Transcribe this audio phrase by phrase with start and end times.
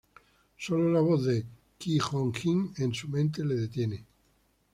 [0.57, 1.45] Sólo la voz de
[1.77, 4.03] Qui-Gon Jin en su mente le detiene.